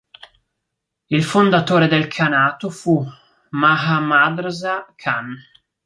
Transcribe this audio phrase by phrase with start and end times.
[1.11, 3.07] Il fondatore del khanato fu
[3.51, 5.35] Mahammadrza khan.